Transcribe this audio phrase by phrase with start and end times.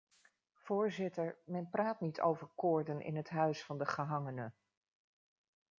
[0.55, 4.51] Voorzitter, men praat niet over koorden in het huis van de gehangene.